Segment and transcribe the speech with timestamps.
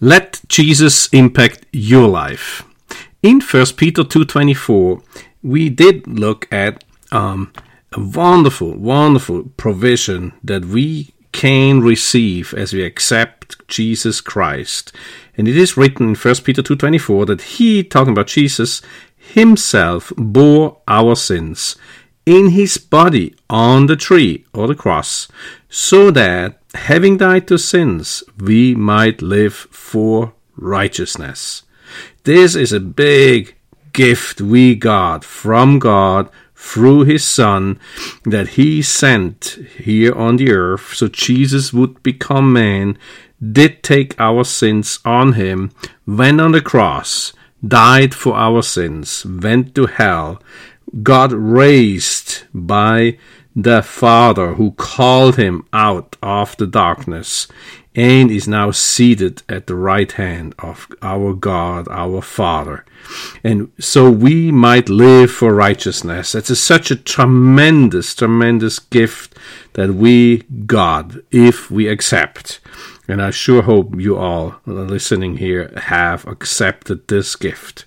[0.00, 2.64] Let Jesus impact your life.
[3.22, 5.02] In 1 Peter 2:24,
[5.42, 7.52] we did look at um,
[7.92, 14.92] a wonderful, wonderful provision that we can receive as we accept Jesus Christ.
[15.36, 18.82] And it is written in 1 Peter 2:24 that he talking about Jesus
[19.16, 21.76] himself bore our sins
[22.24, 25.28] in his body on the tree or the cross
[25.68, 31.62] so that having died to sins we might live for righteousness.
[32.24, 33.54] This is a big
[33.92, 37.78] gift we got from God through his son
[38.24, 42.98] that he sent here on the earth so Jesus would become man,
[43.40, 45.70] did take our sins on him,
[46.06, 47.32] went on the cross,
[47.66, 50.42] died for our sins, went to hell,
[51.02, 53.16] got raised by
[53.62, 57.48] the Father who called him out of the darkness
[57.92, 62.84] and is now seated at the right hand of our God, our Father.
[63.42, 66.36] And so we might live for righteousness.
[66.36, 69.36] It's a, such a tremendous, tremendous gift
[69.72, 72.60] that we got if we accept.
[73.08, 77.86] And I sure hope you all listening here have accepted this gift.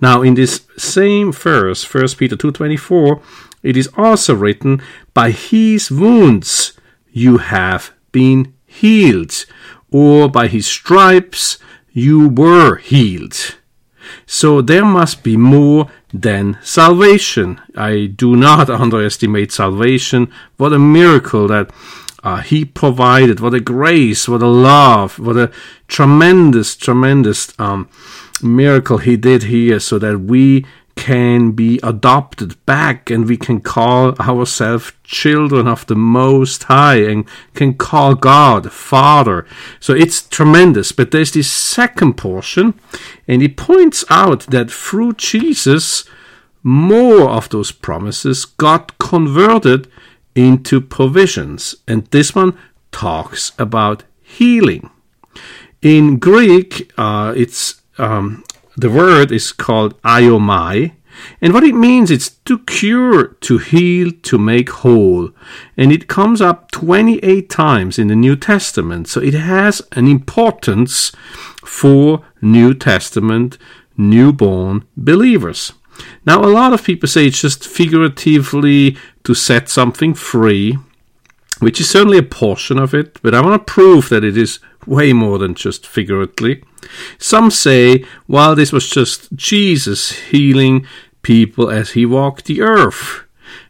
[0.00, 3.22] Now, in this same verse, 1 Peter 2.24,
[3.62, 4.80] it is also written,
[5.20, 6.72] By his wounds
[7.12, 9.44] you have been healed,
[9.90, 11.58] or by his stripes
[11.92, 13.56] you were healed.
[14.24, 17.60] So there must be more than salvation.
[17.76, 20.32] I do not underestimate salvation.
[20.56, 21.70] What a miracle that
[22.24, 23.40] uh, he provided.
[23.40, 25.52] What a grace, what a love, what a
[25.86, 27.90] tremendous, tremendous um,
[28.42, 30.64] miracle he did here so that we
[30.96, 37.26] can be adopted back and we can call ourselves children of the Most High and
[37.54, 39.46] can call God Father.
[39.80, 40.92] So it's tremendous.
[40.92, 42.74] But there's this second portion,
[43.26, 46.04] and he points out that through Jesus,
[46.62, 49.88] more of those promises got converted
[50.34, 51.74] into provisions.
[51.88, 52.56] And this one
[52.92, 54.90] talks about healing.
[55.82, 58.44] In Greek, uh, it's um,
[58.80, 60.92] the word is called iaomai,
[61.42, 65.30] and what it means is to cure, to heal, to make whole.
[65.76, 71.12] And it comes up 28 times in the New Testament, so it has an importance
[71.62, 73.58] for New Testament
[73.98, 75.74] newborn believers.
[76.24, 80.78] Now, a lot of people say it's just figuratively to set something free,
[81.58, 84.60] which is certainly a portion of it, but I want to prove that it is
[84.86, 86.64] way more than just figuratively.
[87.18, 90.86] Some say, well, this was just Jesus healing
[91.22, 93.24] people as he walked the earth.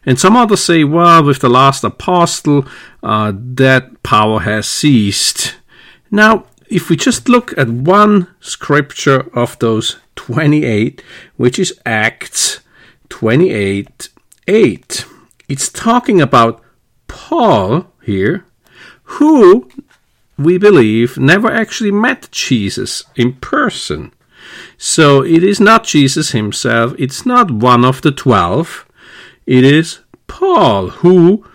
[0.05, 2.65] And some others say, well, with the last apostle,
[3.03, 5.55] uh, that power has ceased.
[6.09, 11.03] Now, if we just look at one scripture of those 28,
[11.37, 12.61] which is Acts
[13.09, 14.09] 28
[14.47, 15.05] 8,
[15.49, 16.63] it's talking about
[17.07, 18.45] Paul here,
[19.03, 19.69] who
[20.37, 24.13] we believe, never actually met Jesus in person.
[24.77, 28.85] So it is not Jesus himself, it's not one of the twelve,
[29.45, 31.45] it is Paul who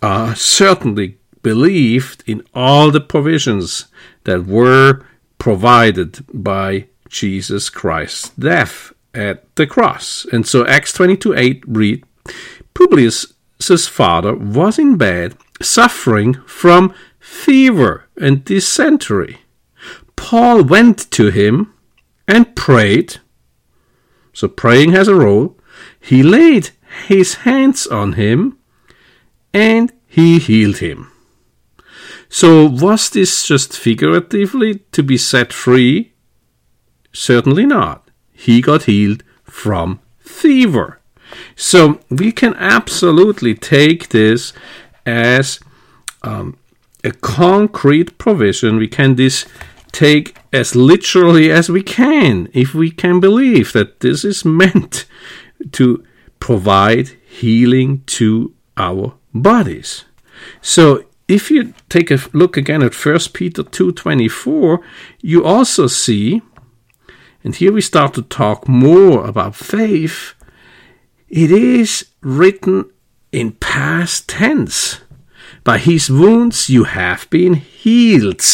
[0.00, 3.86] uh, certainly believed in all the provisions
[4.24, 5.04] that were
[5.38, 10.26] provided by Jesus Christ's death at the cross.
[10.32, 12.04] And so Acts 22 8 read
[12.74, 13.34] Publius'
[13.88, 16.94] father was in bed suffering from
[17.32, 19.38] fever and dysentery.
[20.16, 21.72] Paul went to him
[22.28, 23.16] and prayed.
[24.32, 25.56] So praying has a role.
[25.98, 26.70] He laid
[27.08, 28.58] his hands on him
[29.52, 31.10] and he healed him.
[32.28, 36.12] So was this just figuratively to be set free?
[37.12, 38.10] Certainly not.
[38.32, 41.00] He got healed from fever.
[41.56, 44.52] So we can absolutely take this
[45.06, 45.60] as
[46.22, 46.56] um,
[47.04, 48.76] a concrete provision.
[48.76, 49.46] We can this
[49.92, 55.04] take as literally as we can if we can believe that this is meant
[55.72, 56.04] to
[56.40, 60.04] provide healing to our bodies.
[60.60, 64.80] So if you take a look again at 1 Peter 2:24,
[65.20, 66.42] you also see
[67.44, 70.34] and here we start to talk more about faith.
[71.28, 72.90] It is written
[73.32, 75.00] in past tense.
[75.64, 78.44] By his wounds you have been healed.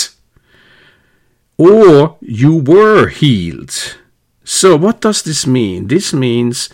[1.57, 3.97] Or you were healed.
[4.45, 5.89] So, what does this mean?
[5.89, 6.69] This means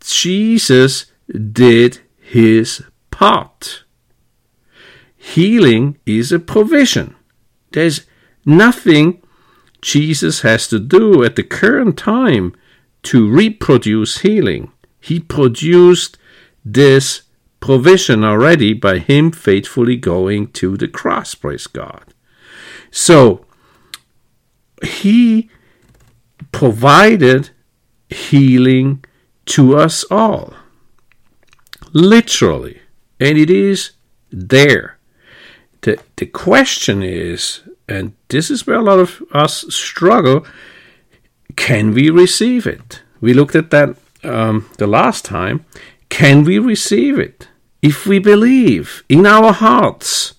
[0.00, 1.06] Jesus
[1.52, 3.84] did his part.
[5.16, 7.16] Healing is a provision.
[7.72, 8.06] There's
[8.44, 9.20] nothing
[9.82, 12.54] Jesus has to do at the current time
[13.04, 14.72] to reproduce healing.
[15.00, 16.18] He produced
[16.64, 17.22] this
[17.60, 22.14] provision already by him faithfully going to the cross, praise God.
[22.90, 23.44] So,
[24.82, 25.50] he
[26.52, 27.50] provided
[28.08, 29.04] healing
[29.46, 30.54] to us all.
[31.92, 32.80] Literally.
[33.20, 33.92] And it is
[34.30, 34.98] there.
[35.80, 40.46] The, the question is, and this is where a lot of us struggle,
[41.56, 43.02] can we receive it?
[43.20, 45.64] We looked at that um, the last time.
[46.08, 47.48] Can we receive it?
[47.82, 50.34] If we believe in our hearts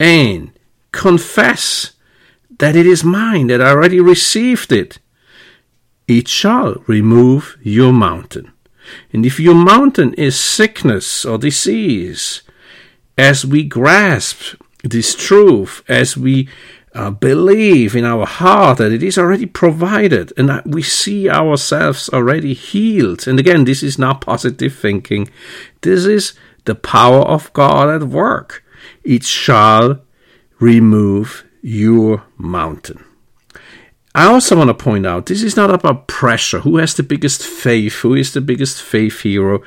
[0.00, 0.50] and
[0.92, 1.92] confess
[2.58, 4.98] that it is mine, that I already received it,
[6.08, 8.52] it shall remove your mountain.
[9.12, 12.42] And if your mountain is sickness or disease,
[13.16, 16.48] as we grasp this truth, as we
[16.94, 22.08] uh, believe in our heart that it is already provided and that we see ourselves
[22.10, 23.26] already healed.
[23.26, 25.28] And again, this is not positive thinking.
[25.80, 28.62] This is the power of God at work.
[29.02, 30.00] It shall
[30.60, 33.04] remove your mountain.
[34.14, 36.60] I also want to point out this is not about pressure.
[36.60, 37.94] Who has the biggest faith?
[37.96, 39.62] Who is the biggest faith hero?